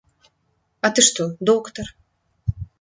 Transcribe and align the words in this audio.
А 0.89 0.91
ты 0.95 1.05
што, 1.09 1.29
доктар? 1.53 1.95